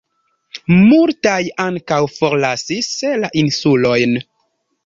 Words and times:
Multaj 0.77 1.43
ankaŭ 1.65 2.01
forlasis 2.15 2.91
la 3.25 3.33
insulojn. 3.45 4.21